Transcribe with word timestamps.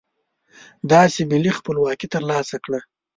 داسې 0.91 1.21
ملي 1.31 1.51
خپلواکي 1.59 2.07
ترلاسه 2.15 2.55
کړه. 2.65 2.79